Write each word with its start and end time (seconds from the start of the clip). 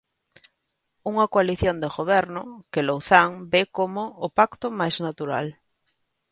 Unha 1.11 1.25
"coalición 1.33 1.75
de 1.79 1.87
goberno" 1.97 2.41
que 2.71 2.85
Louzán 2.87 3.29
ve 3.53 3.63
como 3.77 4.03
o 4.25 4.27
"pacto 4.37 4.65
máis 4.79 4.95
natural". 5.07 5.47